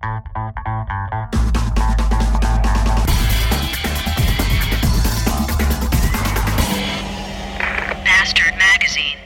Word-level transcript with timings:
Bastard 0.00 0.24
Magazine. 8.56 9.18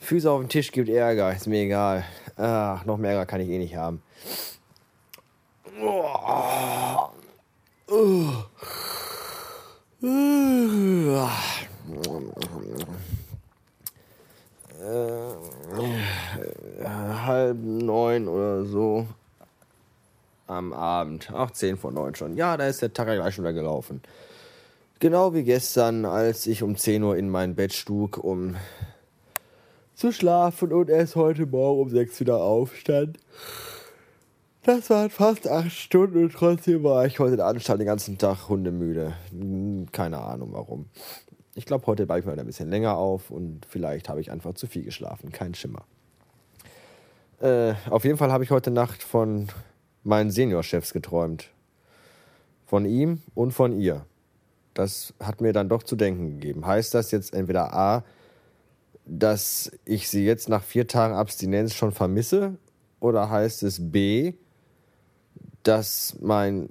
Füße 0.00 0.28
auf 0.28 0.40
den 0.40 0.48
Tisch 0.48 0.72
gibt 0.72 0.88
Ärger, 0.88 1.32
ist 1.32 1.46
mir 1.46 1.62
egal. 1.62 2.04
Ach, 2.36 2.84
noch 2.84 2.96
mehr 2.96 3.12
Ärger 3.12 3.26
kann 3.26 3.40
ich 3.40 3.48
eh 3.48 3.58
nicht 3.58 3.76
haben. 3.76 4.02
Halb 17.26 17.58
neun 17.58 18.26
oder 18.26 18.64
so 18.64 19.06
am 20.46 20.72
Abend. 20.98 21.30
Ach, 21.32 21.50
zehn 21.52 21.76
vor 21.76 21.92
neun 21.92 22.14
schon. 22.14 22.36
Ja, 22.36 22.56
da 22.56 22.66
ist 22.66 22.82
der 22.82 22.92
Tag 22.92 23.06
gleich 23.06 23.34
schon 23.34 23.44
wieder 23.44 23.52
gelaufen. 23.52 24.02
Genau 24.98 25.32
wie 25.32 25.44
gestern, 25.44 26.04
als 26.04 26.46
ich 26.46 26.62
um 26.64 26.76
10 26.76 27.02
Uhr 27.04 27.16
in 27.16 27.28
mein 27.30 27.54
Bett 27.54 27.72
stug, 27.72 28.18
um 28.18 28.56
zu 29.94 30.12
schlafen 30.12 30.72
und 30.72 30.90
erst 30.90 31.14
heute 31.14 31.46
Morgen 31.46 31.82
um 31.82 31.88
6 31.88 32.18
wieder 32.20 32.42
aufstand. 32.42 33.18
Das 34.64 34.90
waren 34.90 35.08
fast 35.08 35.48
acht 35.48 35.70
Stunden 35.70 36.24
und 36.24 36.32
trotzdem 36.32 36.82
war 36.82 37.06
ich 37.06 37.20
heute 37.20 37.32
in 37.32 37.36
der 37.38 37.46
Anstalt 37.46 37.80
den 37.80 37.86
ganzen 37.86 38.18
Tag 38.18 38.48
hundemüde. 38.48 39.14
Hm, 39.30 39.86
Keine 39.92 40.18
Ahnung 40.18 40.50
warum. 40.52 40.86
Ich 41.54 41.64
glaube, 41.64 41.86
heute 41.86 42.06
bleibe 42.06 42.20
ich 42.20 42.26
mal 42.26 42.38
ein 42.38 42.46
bisschen 42.46 42.68
länger 42.68 42.96
auf 42.96 43.30
und 43.30 43.66
vielleicht 43.68 44.08
habe 44.08 44.20
ich 44.20 44.30
einfach 44.30 44.54
zu 44.54 44.66
viel 44.66 44.82
geschlafen. 44.82 45.30
Kein 45.30 45.54
Schimmer. 45.54 45.84
Äh, 47.40 47.74
auf 47.88 48.04
jeden 48.04 48.18
Fall 48.18 48.32
habe 48.32 48.42
ich 48.42 48.50
heute 48.50 48.72
Nacht 48.72 49.02
von 49.02 49.48
meinen 50.04 50.30
Seniorchefs 50.30 50.92
geträumt. 50.92 51.50
Von 52.66 52.84
ihm 52.84 53.22
und 53.34 53.52
von 53.52 53.78
ihr. 53.78 54.04
Das 54.74 55.14
hat 55.20 55.40
mir 55.40 55.52
dann 55.52 55.68
doch 55.68 55.82
zu 55.82 55.96
denken 55.96 56.38
gegeben. 56.38 56.66
Heißt 56.66 56.94
das 56.94 57.10
jetzt 57.10 57.34
entweder 57.34 57.72
A, 57.72 58.04
dass 59.06 59.72
ich 59.84 60.08
sie 60.08 60.24
jetzt 60.24 60.48
nach 60.48 60.62
vier 60.62 60.86
Tagen 60.86 61.14
Abstinenz 61.14 61.74
schon 61.74 61.92
vermisse? 61.92 62.56
Oder 63.00 63.30
heißt 63.30 63.62
es 63.62 63.90
B, 63.90 64.34
dass 65.62 66.16
mein 66.20 66.68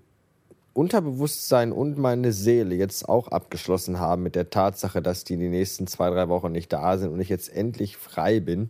Unterbewusstsein 0.73 1.71
und 1.71 1.97
meine 1.97 2.31
Seele 2.31 2.75
jetzt 2.75 3.09
auch 3.09 3.29
abgeschlossen 3.29 3.99
haben 3.99 4.21
mit 4.21 4.35
der 4.35 4.51
Tatsache, 4.51 5.01
dass 5.01 5.23
die 5.23 5.35
die 5.35 5.49
nächsten 5.49 5.87
zwei, 5.87 6.09
drei 6.11 6.29
Wochen 6.29 6.51
nicht 6.51 6.71
da 6.71 6.97
sind 6.97 7.11
und 7.11 7.19
ich 7.19 7.29
jetzt 7.29 7.51
endlich 7.51 7.97
frei 7.97 8.39
bin? 8.39 8.69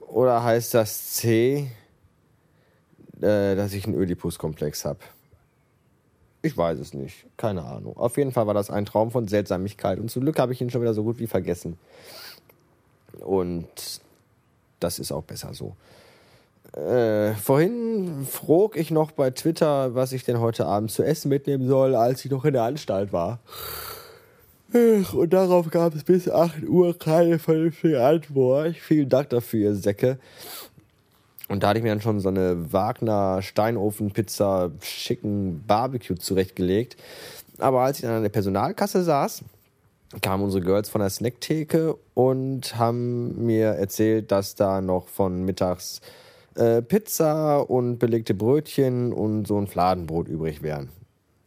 Oder 0.00 0.42
heißt 0.42 0.74
das 0.74 1.14
C, 1.14 1.70
äh, 3.22 3.54
dass 3.54 3.72
ich 3.72 3.86
einen 3.86 3.94
Ödipus-Komplex 3.94 4.84
habe? 4.84 5.00
Ich 6.42 6.56
weiß 6.56 6.78
es 6.80 6.92
nicht. 6.92 7.24
Keine 7.36 7.62
Ahnung. 7.62 7.96
Auf 7.96 8.16
jeden 8.16 8.32
Fall 8.32 8.46
war 8.46 8.54
das 8.54 8.68
ein 8.68 8.84
Traum 8.84 9.10
von 9.10 9.28
Seltsamigkeit 9.28 9.98
und 10.00 10.10
zum 10.10 10.22
Glück 10.22 10.38
habe 10.38 10.52
ich 10.52 10.60
ihn 10.60 10.70
schon 10.70 10.82
wieder 10.82 10.94
so 10.94 11.04
gut 11.04 11.18
wie 11.18 11.28
vergessen. 11.28 11.78
Und 13.20 13.68
das 14.80 14.98
ist 14.98 15.12
auch 15.12 15.22
besser 15.22 15.54
so. 15.54 15.76
Äh, 16.76 17.34
vorhin 17.34 18.26
frug 18.28 18.76
ich 18.76 18.90
noch 18.90 19.12
bei 19.12 19.30
Twitter, 19.30 19.94
was 19.94 20.12
ich 20.12 20.24
denn 20.24 20.40
heute 20.40 20.66
Abend 20.66 20.90
zu 20.90 21.02
essen 21.02 21.28
mitnehmen 21.28 21.68
soll, 21.68 21.94
als 21.94 22.24
ich 22.24 22.30
noch 22.30 22.44
in 22.44 22.54
der 22.54 22.62
Anstalt 22.62 23.12
war. 23.12 23.38
Und 24.72 25.34
darauf 25.34 25.68
gab 25.70 25.94
es 25.94 26.02
bis 26.02 26.30
8 26.30 26.66
Uhr 26.66 26.98
keine 26.98 27.38
vernünftige 27.38 28.02
Antwort. 28.02 28.74
Vielen 28.76 29.10
Dank 29.10 29.28
dafür, 29.28 29.60
ihr 29.60 29.74
Säcke. 29.74 30.18
Und 31.52 31.62
da 31.62 31.68
hatte 31.68 31.80
ich 31.80 31.82
mir 31.82 31.90
dann 31.90 32.00
schon 32.00 32.18
so 32.18 32.30
eine 32.30 32.72
Wagner 32.72 33.42
Steinofen-Pizza 33.42 34.70
schicken 34.80 35.62
Barbecue 35.66 36.14
zurechtgelegt. 36.14 36.96
Aber 37.58 37.82
als 37.82 37.98
ich 37.98 38.04
dann 38.04 38.14
an 38.14 38.22
der 38.22 38.30
Personalkasse 38.30 39.02
saß, 39.02 39.44
kamen 40.22 40.44
unsere 40.44 40.64
Girls 40.64 40.88
von 40.88 41.02
der 41.02 41.10
Snacktheke 41.10 41.94
und 42.14 42.78
haben 42.78 43.44
mir 43.44 43.66
erzählt, 43.66 44.32
dass 44.32 44.54
da 44.54 44.80
noch 44.80 45.08
von 45.08 45.44
mittags 45.44 46.00
äh, 46.54 46.80
Pizza 46.80 47.58
und 47.60 47.98
belegte 47.98 48.32
Brötchen 48.32 49.12
und 49.12 49.46
so 49.46 49.58
ein 49.58 49.66
Fladenbrot 49.66 50.28
übrig 50.28 50.62
wären. 50.62 50.88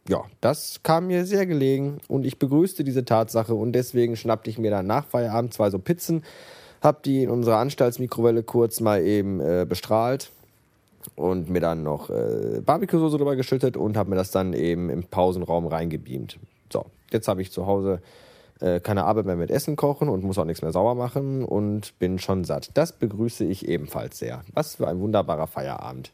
Ja, 0.08 0.22
das 0.40 0.84
kam 0.84 1.08
mir 1.08 1.26
sehr 1.26 1.46
gelegen 1.46 1.98
und 2.06 2.24
ich 2.24 2.38
begrüßte 2.38 2.84
diese 2.84 3.04
Tatsache 3.04 3.54
und 3.56 3.72
deswegen 3.72 4.14
schnappte 4.14 4.50
ich 4.50 4.58
mir 4.58 4.70
dann 4.70 4.86
nach 4.86 5.06
Feierabend 5.06 5.52
zwei 5.52 5.70
so 5.70 5.80
Pizzen, 5.80 6.22
hab 6.80 7.02
die 7.02 7.22
in 7.22 7.30
unserer 7.30 7.58
Anstaltsmikrowelle 7.58 8.42
kurz 8.42 8.80
mal 8.80 9.02
eben 9.02 9.40
äh, 9.40 9.66
bestrahlt 9.68 10.30
und 11.14 11.48
mir 11.50 11.60
dann 11.60 11.82
noch 11.82 12.10
äh, 12.10 12.60
Barbecue-Soße 12.64 13.16
drüber 13.16 13.36
geschüttet 13.36 13.76
und 13.76 13.96
habe 13.96 14.10
mir 14.10 14.16
das 14.16 14.30
dann 14.30 14.52
eben 14.52 14.90
im 14.90 15.04
Pausenraum 15.04 15.66
reingebeamt. 15.66 16.38
So, 16.72 16.86
jetzt 17.10 17.28
habe 17.28 17.42
ich 17.42 17.52
zu 17.52 17.66
Hause 17.66 18.00
äh, 18.60 18.80
keine 18.80 19.04
Arbeit 19.04 19.26
mehr 19.26 19.36
mit 19.36 19.50
Essen 19.50 19.76
kochen 19.76 20.08
und 20.08 20.24
muss 20.24 20.38
auch 20.38 20.44
nichts 20.44 20.62
mehr 20.62 20.72
sauber 20.72 20.94
machen 20.94 21.44
und 21.44 21.98
bin 21.98 22.18
schon 22.18 22.44
satt. 22.44 22.70
Das 22.74 22.92
begrüße 22.92 23.44
ich 23.44 23.68
ebenfalls 23.68 24.18
sehr. 24.18 24.42
Was 24.54 24.76
für 24.76 24.88
ein 24.88 24.98
wunderbarer 25.00 25.46
Feierabend. 25.46 26.12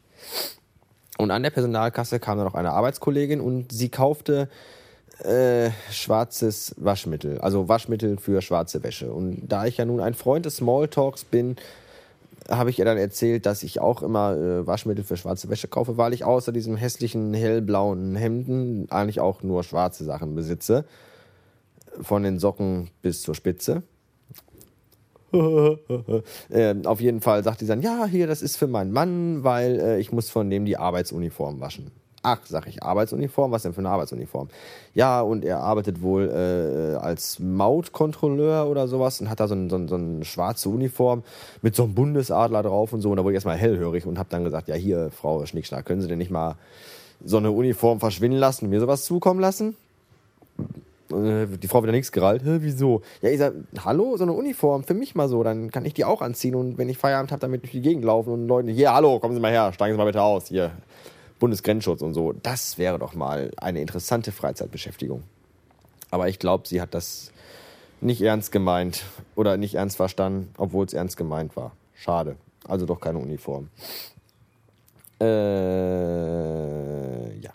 Und 1.18 1.30
an 1.30 1.42
der 1.42 1.50
Personalkasse 1.50 2.18
kam 2.18 2.38
dann 2.38 2.46
noch 2.46 2.54
eine 2.54 2.72
Arbeitskollegin 2.72 3.40
und 3.40 3.70
sie 3.70 3.90
kaufte 3.90 4.48
äh, 5.24 5.70
schwarzes 5.90 6.74
Waschmittel, 6.78 7.38
also 7.38 7.68
Waschmittel 7.68 8.18
für 8.18 8.42
schwarze 8.42 8.82
Wäsche. 8.82 9.12
Und 9.12 9.48
da 9.48 9.66
ich 9.66 9.76
ja 9.76 9.84
nun 9.84 10.00
ein 10.00 10.14
Freund 10.14 10.46
des 10.46 10.56
Smalltalks 10.56 11.24
bin, 11.24 11.56
habe 12.48 12.70
ich 12.70 12.78
ihr 12.78 12.84
dann 12.84 12.98
erzählt, 12.98 13.46
dass 13.46 13.62
ich 13.62 13.80
auch 13.80 14.02
immer 14.02 14.36
äh, 14.36 14.66
Waschmittel 14.66 15.04
für 15.04 15.16
schwarze 15.16 15.48
Wäsche 15.48 15.68
kaufe, 15.68 15.96
weil 15.96 16.12
ich 16.12 16.24
außer 16.24 16.52
diesem 16.52 16.76
hässlichen 16.76 17.34
hellblauen 17.34 18.16
Hemden 18.16 18.90
eigentlich 18.90 19.20
auch 19.20 19.42
nur 19.42 19.62
schwarze 19.62 20.04
Sachen 20.04 20.34
besitze. 20.34 20.84
Von 22.00 22.22
den 22.22 22.38
Socken 22.38 22.90
bis 23.02 23.22
zur 23.22 23.34
Spitze. 23.34 23.82
ähm, 25.32 26.86
auf 26.86 27.00
jeden 27.00 27.20
Fall 27.20 27.42
sagt 27.42 27.60
die 27.60 27.66
dann, 27.66 27.80
ja, 27.80 28.06
hier, 28.06 28.26
das 28.26 28.42
ist 28.42 28.56
für 28.56 28.66
meinen 28.66 28.92
Mann, 28.92 29.44
weil 29.44 29.80
äh, 29.80 29.98
ich 29.98 30.12
muss 30.12 30.30
von 30.30 30.50
dem 30.50 30.64
die 30.64 30.76
Arbeitsuniform 30.76 31.60
waschen. 31.60 31.90
Ach, 32.24 32.38
sag 32.44 32.68
ich, 32.68 32.82
Arbeitsuniform? 32.82 33.50
Was 33.50 33.62
denn 33.62 33.72
für 33.72 33.80
eine 33.80 33.90
Arbeitsuniform? 33.90 34.48
Ja, 34.94 35.22
und 35.22 35.44
er 35.44 35.58
arbeitet 35.58 36.02
wohl 36.02 36.28
äh, 36.28 36.96
als 36.96 37.40
Mautkontrolleur 37.40 38.68
oder 38.68 38.86
sowas 38.86 39.20
und 39.20 39.28
hat 39.28 39.40
da 39.40 39.48
so, 39.48 39.54
ein, 39.54 39.68
so, 39.68 39.76
ein, 39.76 39.88
so 39.88 39.96
eine 39.96 40.24
schwarze 40.24 40.68
Uniform 40.68 41.24
mit 41.62 41.74
so 41.74 41.82
einem 41.82 41.94
Bundesadler 41.94 42.62
drauf 42.62 42.92
und 42.92 43.00
so. 43.00 43.10
Und 43.10 43.16
da 43.16 43.24
wurde 43.24 43.32
ich 43.32 43.36
erstmal 43.36 43.56
hellhörig 43.56 44.06
und 44.06 44.18
habe 44.18 44.28
dann 44.30 44.44
gesagt, 44.44 44.68
ja, 44.68 44.76
hier, 44.76 45.10
Frau 45.10 45.44
Schnickschnack, 45.44 45.84
können 45.84 46.00
Sie 46.00 46.06
denn 46.06 46.18
nicht 46.18 46.30
mal 46.30 46.54
so 47.24 47.38
eine 47.38 47.50
Uniform 47.50 47.98
verschwinden 47.98 48.38
lassen 48.38 48.66
und 48.66 48.70
mir 48.70 48.80
sowas 48.80 49.04
zukommen 49.04 49.40
lassen? 49.40 49.76
Äh, 51.12 51.46
die 51.58 51.68
Frau 51.68 51.82
wieder 51.82 51.92
nichts 51.92 52.12
gerallt. 52.12 52.42
Hä, 52.44 52.58
wieso? 52.60 53.02
Ja, 53.20 53.30
ich 53.30 53.38
sag, 53.38 53.52
hallo, 53.84 54.16
so 54.16 54.22
eine 54.22 54.32
Uniform, 54.32 54.84
für 54.84 54.94
mich 54.94 55.14
mal 55.14 55.28
so, 55.28 55.42
dann 55.42 55.70
kann 55.70 55.84
ich 55.84 55.94
die 55.94 56.04
auch 56.04 56.22
anziehen 56.22 56.54
und 56.54 56.78
wenn 56.78 56.88
ich 56.88 56.98
Feierabend 56.98 57.32
habe, 57.32 57.40
damit 57.40 57.62
durch 57.62 57.72
die 57.72 57.82
Gegend 57.82 58.04
laufen 58.04 58.32
und 58.32 58.46
Leute, 58.46 58.70
hier, 58.70 58.94
hallo, 58.94 59.18
kommen 59.18 59.34
Sie 59.34 59.40
mal 59.40 59.50
her, 59.50 59.72
steigen 59.72 59.94
Sie 59.94 59.98
mal 59.98 60.04
bitte 60.04 60.22
aus, 60.22 60.46
hier, 60.46 60.70
Bundesgrenzschutz 61.42 62.02
und 62.02 62.14
so. 62.14 62.32
Das 62.32 62.78
wäre 62.78 63.00
doch 63.00 63.14
mal 63.14 63.50
eine 63.56 63.80
interessante 63.80 64.30
Freizeitbeschäftigung. 64.30 65.24
Aber 66.12 66.28
ich 66.28 66.38
glaube, 66.38 66.68
sie 66.68 66.80
hat 66.80 66.94
das 66.94 67.32
nicht 68.00 68.22
ernst 68.22 68.52
gemeint 68.52 69.02
oder 69.34 69.56
nicht 69.56 69.74
ernst 69.74 69.96
verstanden, 69.96 70.54
obwohl 70.56 70.86
es 70.86 70.92
ernst 70.92 71.16
gemeint 71.16 71.56
war. 71.56 71.72
Schade. 71.96 72.36
Also 72.68 72.86
doch 72.86 73.00
keine 73.00 73.18
Uniform. 73.18 73.70
Äh, 75.20 75.26
ja. 77.40 77.50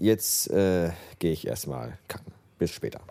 Jetzt 0.00 0.48
äh, 0.48 0.92
gehe 1.18 1.32
ich 1.32 1.46
erstmal 1.46 1.98
kacken. 2.08 2.32
Bis 2.58 2.70
später. 2.70 3.02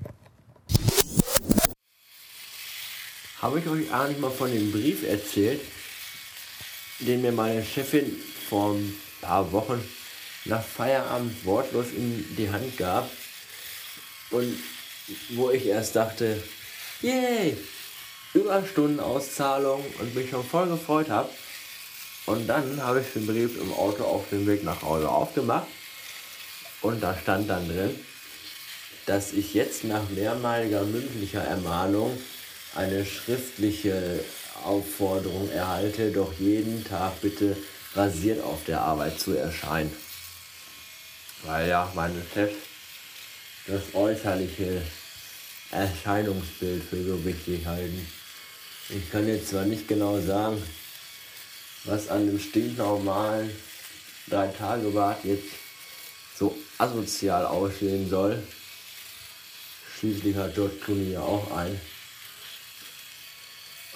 Habe 3.39 3.59
ich 3.59 3.67
euch 3.67 3.93
eigentlich 3.93 4.19
mal 4.19 4.31
von 4.31 4.51
dem 4.51 4.71
Brief 4.71 5.07
erzählt, 5.07 5.61
den 6.99 7.21
mir 7.21 7.31
meine 7.31 7.63
Chefin 7.63 8.11
ein 8.49 8.95
paar 9.21 9.51
Wochen 9.51 9.81
nach 10.45 10.63
Feierabend 10.63 11.45
wortlos 11.45 11.87
in 11.95 12.35
die 12.35 12.49
Hand 12.49 12.77
gab 12.77 13.09
und 14.31 14.57
wo 15.29 15.49
ich 15.51 15.65
erst 15.67 15.95
dachte, 15.95 16.41
yay, 17.01 17.57
Überstundenauszahlung 18.33 19.83
und 19.99 20.15
mich 20.15 20.29
schon 20.29 20.43
voll 20.43 20.67
gefreut 20.67 21.09
habe. 21.09 21.29
Und 22.25 22.47
dann 22.47 22.81
habe 22.83 23.01
ich 23.01 23.13
den 23.13 23.27
Brief 23.27 23.59
im 23.59 23.73
Auto 23.73 24.03
auf 24.03 24.29
dem 24.29 24.47
Weg 24.47 24.63
nach 24.63 24.81
Hause 24.81 25.09
aufgemacht 25.09 25.67
und 26.81 27.01
da 27.01 27.17
stand 27.17 27.49
dann 27.49 27.67
drin, 27.67 27.99
dass 29.05 29.33
ich 29.33 29.53
jetzt 29.53 29.83
nach 29.83 30.07
mehrmaliger 30.09 30.83
mündlicher 30.83 31.43
Ermahnung 31.43 32.17
eine 32.75 33.05
schriftliche 33.05 34.23
Aufforderung 34.63 35.49
erhalte, 35.51 36.11
doch 36.11 36.31
jeden 36.39 36.83
Tag 36.83 37.19
bitte 37.21 37.57
rasiert 37.95 38.43
auf 38.43 38.63
der 38.65 38.81
Arbeit 38.81 39.19
zu 39.19 39.35
erscheinen. 39.37 39.91
Weil 41.43 41.69
ja 41.69 41.91
meine 41.95 42.21
Chefs 42.33 42.55
das 43.67 43.81
Äußerliche 43.93 44.81
Erscheinungsbild 45.71 46.83
für 46.83 47.03
so 47.03 47.23
wichtig 47.23 47.65
halten. 47.65 48.07
Ich 48.89 49.09
kann 49.09 49.27
jetzt 49.27 49.49
zwar 49.49 49.63
nicht 49.63 49.87
genau 49.87 50.19
sagen, 50.19 50.61
was 51.85 52.09
an 52.09 52.27
dem 52.27 52.39
stinknormalen 52.39 53.49
drei 54.27 54.47
Tage 54.47 54.89
Bad 54.89 55.23
jetzt 55.23 55.47
so 56.37 56.57
asozial 56.77 57.45
aussehen 57.45 58.09
soll. 58.09 58.41
Schließlich 59.97 60.35
hat 60.35 60.55
George 60.55 60.75
Clooney 60.83 61.13
ja 61.13 61.21
auch 61.21 61.51
ein. 61.55 61.79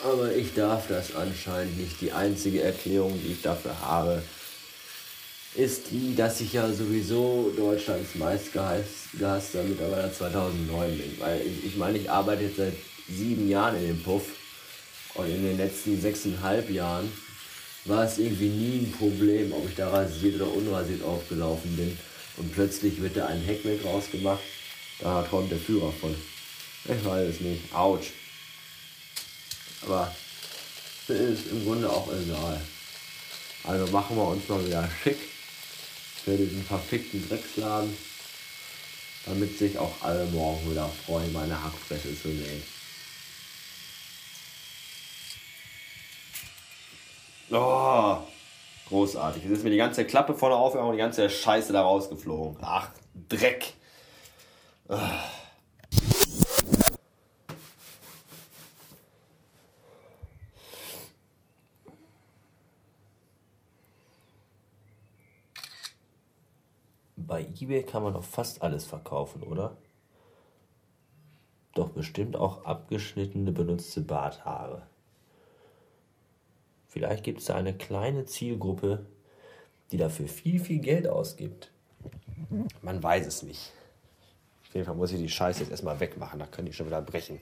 Aber 0.05 0.35
ich 0.35 0.53
darf 0.53 0.87
das 0.87 1.15
anscheinend 1.15 1.79
nicht. 1.79 1.99
Die 1.99 2.11
einzige 2.11 2.61
Erklärung, 2.61 3.19
die 3.23 3.31
ich 3.31 3.41
dafür 3.41 3.81
habe, 3.81 4.21
ist 5.55 5.89
die, 5.89 6.15
dass 6.15 6.41
ich 6.41 6.53
ja 6.53 6.71
sowieso 6.71 7.51
Deutschlands 7.57 8.13
meistgehasster 8.13 9.63
Mitarbeiter 9.63 10.13
2009 10.13 10.97
bin. 10.97 11.19
Weil 11.19 11.41
ich, 11.41 11.65
ich 11.65 11.77
meine, 11.77 11.97
ich 11.97 12.11
arbeite 12.11 12.43
jetzt 12.43 12.57
seit 12.57 12.73
sieben 13.09 13.49
Jahren 13.49 13.77
in 13.77 13.87
dem 13.87 14.03
Puff 14.03 14.25
und 15.15 15.27
in 15.27 15.43
den 15.43 15.57
letzten 15.57 15.99
sechseinhalb 15.99 16.69
Jahren 16.69 17.11
war 17.85 18.03
es 18.03 18.19
irgendwie 18.19 18.49
nie 18.49 18.85
ein 18.85 18.91
Problem, 18.91 19.53
ob 19.53 19.67
ich 19.67 19.75
da 19.75 19.89
rasiert 19.89 20.35
oder 20.35 20.53
unrasiert 20.53 21.03
aufgelaufen 21.03 21.75
bin. 21.77 21.97
Und 22.37 22.53
plötzlich 22.53 23.01
wird 23.01 23.17
da 23.17 23.25
ein 23.25 23.41
Heckmeck 23.41 23.83
rausgemacht. 23.83 24.43
Da 24.99 25.23
träumt 25.23 25.49
der 25.49 25.57
Führer 25.57 25.91
von. 25.91 26.13
Ich 26.83 27.03
weiß 27.03 27.29
es 27.29 27.39
nicht. 27.39 27.73
Autsch. 27.73 28.11
Aber 29.85 30.13
das 31.07 31.17
ist 31.17 31.51
im 31.51 31.63
Grunde 31.63 31.89
auch 31.89 32.07
egal. 32.11 32.61
Also 33.63 33.91
machen 33.91 34.15
wir 34.15 34.27
uns 34.27 34.47
mal 34.47 34.65
wieder 34.65 34.87
schick 35.03 35.17
für 36.23 36.35
diesen 36.35 36.63
verfickten 36.63 37.27
Drecksladen, 37.27 37.95
damit 39.25 39.57
sich 39.57 39.77
auch 39.77 39.93
alle 40.01 40.25
morgen 40.25 40.71
wieder 40.71 40.89
freuen, 41.05 41.31
meine 41.33 41.63
Hackfresse 41.63 42.19
zu 42.19 42.29
sehen. 42.29 42.63
Oh, 47.51 48.17
großartig. 48.87 49.43
Jetzt 49.43 49.57
ist 49.57 49.63
mir 49.63 49.69
die 49.69 49.77
ganze 49.77 50.05
Klappe 50.05 50.33
vorne 50.33 50.55
aufgegangen 50.55 50.89
und 50.89 50.95
die 50.95 51.01
ganze 51.01 51.29
Scheiße 51.29 51.73
da 51.73 51.83
rausgeflogen. 51.83 52.57
Ach, 52.61 52.89
Dreck. 53.29 53.73
Ah. 54.89 55.34
Bei 67.27 67.41
eBay 67.59 67.83
kann 67.83 68.03
man 68.03 68.13
doch 68.13 68.23
fast 68.23 68.61
alles 68.61 68.85
verkaufen, 68.85 69.43
oder? 69.43 69.77
Doch 71.73 71.89
bestimmt 71.89 72.35
auch 72.35 72.65
abgeschnittene, 72.65 73.51
benutzte 73.51 74.01
Barthaare. 74.01 74.83
Vielleicht 76.87 77.23
gibt 77.23 77.41
es 77.41 77.45
da 77.45 77.55
eine 77.55 77.73
kleine 77.73 78.25
Zielgruppe, 78.25 79.05
die 79.91 79.97
dafür 79.97 80.27
viel, 80.27 80.59
viel 80.59 80.79
Geld 80.79 81.07
ausgibt. 81.07 81.71
Man 82.81 83.01
weiß 83.01 83.27
es 83.27 83.43
nicht. 83.43 83.73
Auf 84.67 84.73
jeden 84.73 84.85
Fall 84.85 84.95
muss 84.95 85.11
ich 85.11 85.19
die 85.19 85.29
Scheiße 85.29 85.61
jetzt 85.61 85.71
erstmal 85.71 85.99
wegmachen, 85.99 86.39
da 86.39 86.45
können 86.45 86.67
die 86.67 86.73
schon 86.73 86.87
wieder 86.87 87.01
brechen. 87.01 87.41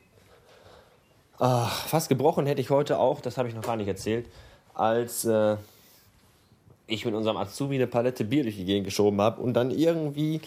Ach, 1.40 1.88
fast 1.88 2.10
gebrochen 2.10 2.46
hätte 2.46 2.62
ich 2.62 2.70
heute 2.70 3.00
auch, 3.00 3.22
das 3.22 3.38
habe 3.38 3.50
ich 3.50 3.56
noch 3.56 3.64
gar 3.64 3.76
nicht 3.76 3.88
erzählt, 3.88 4.28
als 4.74 5.26
äh, 5.26 5.58
ich 6.88 7.06
mit 7.06 7.14
unserem 7.14 7.38
Azubi 7.38 7.76
eine 7.76 7.88
Palette 7.88 8.26
Bier 8.26 8.44
durch 8.44 8.58
die 8.58 8.66
Gegend 8.66 8.86
geschoben 8.86 9.20
habe 9.22 9.42
und 9.42 9.54
dann 9.54 9.72
irgendwie 9.72 10.42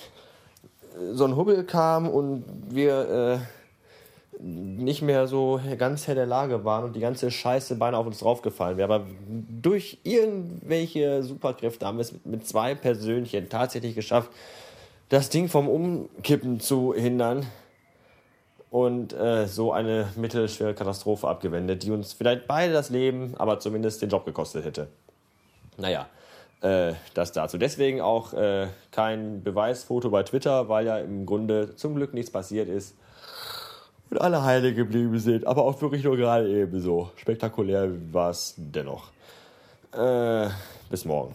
so 1.12 1.24
ein 1.24 1.36
Hubbel 1.36 1.64
kam 1.64 2.08
und 2.08 2.44
wir 2.70 3.40
äh, 3.40 4.42
nicht 4.42 5.02
mehr 5.02 5.26
so 5.26 5.60
ganz 5.78 6.06
Herr 6.06 6.14
der 6.14 6.26
Lage 6.26 6.64
waren 6.64 6.84
und 6.84 6.96
die 6.96 7.00
ganze 7.00 7.30
Scheiße 7.30 7.76
beinahe 7.76 8.00
auf 8.00 8.06
uns 8.06 8.18
draufgefallen 8.18 8.76
wäre. 8.76 8.92
Aber 8.92 9.06
durch 9.26 9.98
irgendwelche 10.04 11.22
Superkräfte 11.22 11.86
haben 11.86 11.98
wir 11.98 12.02
es 12.02 12.14
mit 12.24 12.46
zwei 12.46 12.74
Persönchen 12.74 13.48
tatsächlich 13.48 13.94
geschafft, 13.94 14.30
das 15.08 15.30
Ding 15.30 15.48
vom 15.48 15.68
Umkippen 15.68 16.60
zu 16.60 16.92
hindern 16.92 17.46
und 18.70 19.12
äh, 19.14 19.46
so 19.46 19.72
eine 19.72 20.08
mittelschwere 20.16 20.74
Katastrophe 20.74 21.28
abgewendet, 21.28 21.84
die 21.84 21.90
uns 21.90 22.12
vielleicht 22.12 22.46
beide 22.46 22.72
das 22.72 22.90
Leben, 22.90 23.34
aber 23.38 23.58
zumindest 23.58 24.02
den 24.02 24.10
Job 24.10 24.24
gekostet 24.24 24.64
hätte. 24.64 24.88
Naja, 25.78 26.08
äh, 26.60 26.94
das 27.14 27.32
dazu. 27.32 27.58
Deswegen 27.58 28.00
auch 28.00 28.32
äh, 28.32 28.68
kein 28.90 29.42
Beweisfoto 29.42 30.10
bei 30.10 30.22
Twitter, 30.22 30.68
weil 30.68 30.86
ja 30.86 30.98
im 30.98 31.26
Grunde 31.26 31.76
zum 31.76 31.94
Glück 31.94 32.14
nichts 32.14 32.30
passiert 32.30 32.68
ist 32.68 32.96
und 34.10 34.20
alle 34.20 34.42
heile 34.42 34.74
geblieben 34.74 35.18
sind. 35.18 35.46
Aber 35.46 35.62
auch 35.64 35.80
wirklich 35.80 36.04
nur 36.04 36.16
gerade 36.16 36.48
eben 36.48 36.80
so. 36.80 37.10
Spektakulär 37.16 37.90
war 38.12 38.30
es 38.30 38.54
dennoch. 38.56 39.10
Äh, 39.92 40.48
bis 40.90 41.04
morgen. 41.04 41.34